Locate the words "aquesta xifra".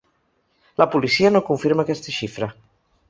1.87-2.49